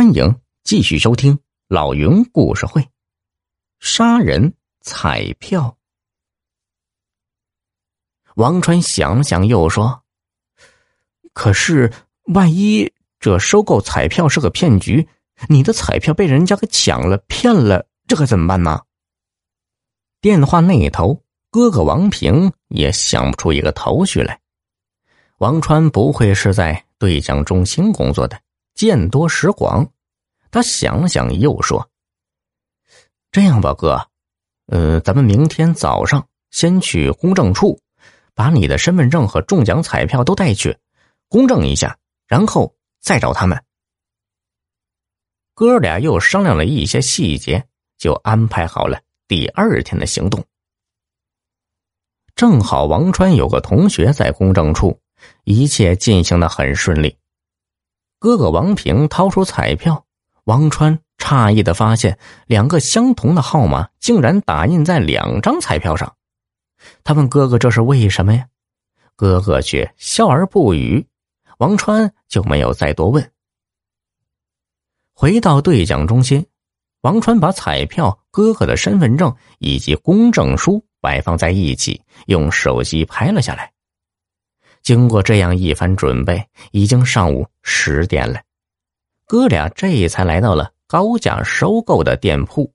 [0.00, 2.88] 欢迎继续收听老云故事会。
[3.80, 5.76] 杀人彩票。
[8.34, 10.02] 王川想了想，又说
[11.34, 11.92] ：“可是，
[12.32, 15.06] 万一这收购彩票是个骗局，
[15.50, 18.80] 你的彩票被人家给抢了、骗了，这可怎么办呢？”
[20.22, 24.40] 电话那一头，哥哥王平也想不出一个头绪来。
[25.36, 28.40] 王川不会是在兑奖中心工作的。
[28.80, 29.92] 见多识广，
[30.50, 31.90] 他想了想，又说
[33.30, 34.08] ：“这样吧，哥，
[34.68, 37.78] 呃，咱们明天早上先去公证处，
[38.34, 40.78] 把你的身份证和中奖彩票都带去，
[41.28, 43.62] 公证一下，然后再找他们。”
[45.52, 50.42] 哥俩又商量了一些细节，就安排好了第二天的行动。
[52.34, 54.98] 正好王川有个同学在公证处，
[55.44, 57.19] 一切进行的很顺利。
[58.20, 60.04] 哥哥王平掏出彩票，
[60.44, 66.14] 王川诧异的发现，两个相同的号码竟然打印在两张彩票上。
[67.02, 68.46] 他问哥哥：“这是为什么呀？”
[69.16, 71.06] 哥哥却笑而不语。
[71.56, 73.32] 王川就没有再多问。
[75.14, 76.46] 回到兑奖中心，
[77.00, 83.72] 王川把彩票、哥哥的身份证以及公证书摆放在一起，用手机拍了下来。
[84.82, 88.40] 经过这样一番准备，已经上午十点了。
[89.26, 92.72] 哥俩这才来到了高价收购的店铺。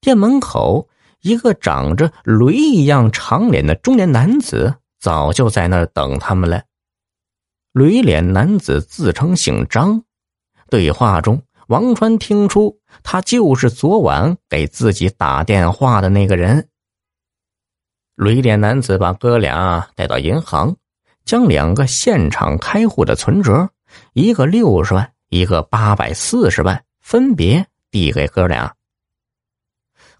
[0.00, 0.88] 店门口，
[1.20, 6.62] 一个长着驴一样长脸的中年男子早就在那儿等他们了。
[7.72, 10.02] 驴脸男子自称姓张，
[10.70, 16.68] 对话中，王川听出他就是昨晚给自己打电话的那个人。
[18.14, 20.76] 驴脸男子把哥俩带到银行。
[21.24, 23.68] 将两个现场开户的存折，
[24.12, 28.74] 一个六十万，一个八百四十万，分别递给哥俩。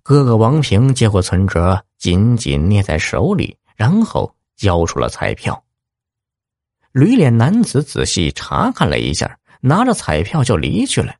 [0.02, 5.62] 哥哥王平接过存折，紧紧捏在手里，然后交出了彩票。
[6.92, 11.14] 驴脸男子仔细查看了一下，拿着彩票就离去了。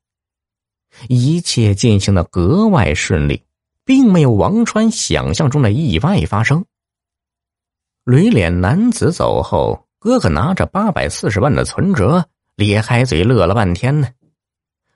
[1.09, 3.43] 一切进行的格外顺利，
[3.85, 6.65] 并没有王川想象中的意外发生。
[8.05, 14.09] 驴脸男子走后，哥哥拿着八百四十万的存折，咧开嘴乐了半天呢。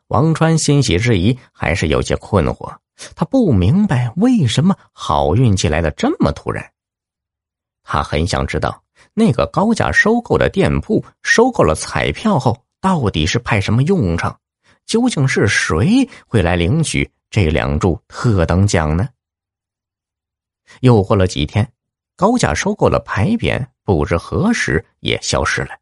[0.09, 2.77] 王川欣喜之余，还是有些困惑。
[3.15, 6.73] 他不明白为什么好运气来的这么突然。
[7.85, 8.83] 他很想知道，
[9.15, 14.37] 那个高价收购的店铺收购了彩票后，到底是派什么用场？
[14.85, 19.09] 究竟是谁会来领取这两注特等奖呢？
[20.81, 21.71] 又过了几天。
[22.17, 25.79] 高价收购了牌匾，不知何时也消失了。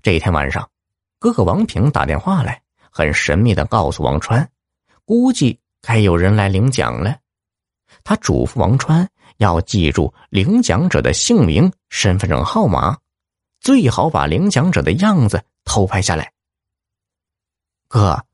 [0.00, 0.68] 这一天晚上，
[1.18, 4.50] 哥哥王平打电话来，很神秘的告诉王川，
[5.04, 7.18] 估计该有人来领奖了。
[8.02, 12.98] 他嘱咐王川要记住领奖者的姓名、身份证号码，
[13.60, 16.32] 最好把领奖者的样子偷拍下来。
[17.86, 18.24] 哥，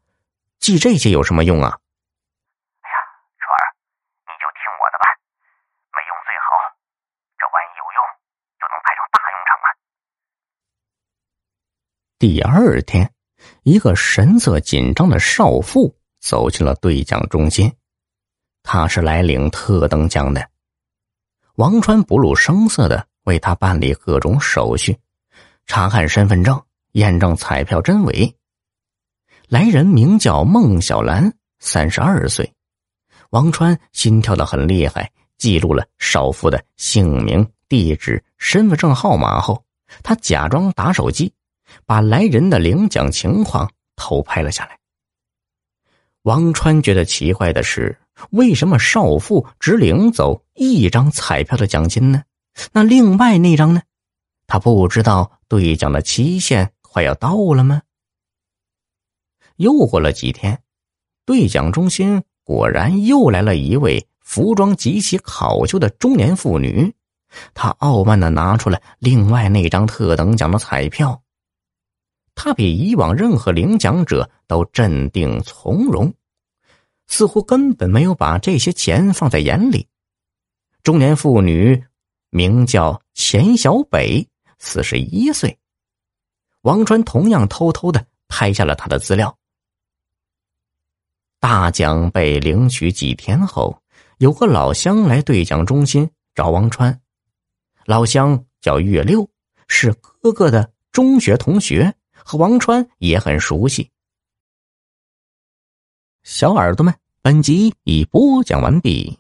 [0.60, 1.76] 记这些有什么用啊？
[12.20, 13.08] 第二天，
[13.62, 17.72] 一个神色紧张的少妇走进了兑奖中心。
[18.64, 20.44] 他是来领特等奖的。
[21.54, 24.98] 王川不露声色的为他办理各种手续，
[25.66, 26.60] 查看身份证，
[26.94, 28.34] 验证彩票真伪。
[29.46, 32.52] 来人名叫孟小兰，三十二岁。
[33.30, 39.64] 王川心跳的很厉害，记录了少妇的姓名、地址、身份证号码后，
[40.02, 41.32] 他假装打手机。
[41.86, 44.78] 把来人的领奖情况偷拍了下来。
[46.22, 47.98] 王川觉得奇怪的是，
[48.30, 52.22] 为什么少妇只领走一张彩票的奖金呢？
[52.72, 53.80] 那另外那张呢？
[54.46, 57.82] 他不知道兑奖的期限快要到了吗？
[59.56, 60.60] 又过了几天，
[61.25, 66.93] 兑奖中心果然又来了一位服装极其考究的中年妇女，
[67.54, 71.22] 她傲慢的拿出了另外那张特等奖的彩票。
[72.40, 76.14] 他比以往任何领奖者都镇定从容，
[77.08, 79.88] 似乎根本没有把这些钱放在眼里。
[80.85, 81.82] 中年妇女
[82.31, 84.25] 名叫钱小北，
[84.61, 85.58] 四十一岁。
[86.61, 89.37] 王川同样偷偷的拍下了他的资料。
[91.41, 93.82] 大奖被领取几天后，
[94.19, 97.00] 有个老乡来兑奖中心找王川。
[97.84, 99.29] 老乡叫岳六，
[99.67, 101.93] 是哥哥的中学同学。
[102.28, 103.90] 和王川也很熟悉。
[106.25, 109.19] 小耳朵们本集已播讲完毕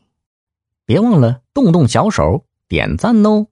[0.84, 3.46] 别忘了动动小手点赞哦。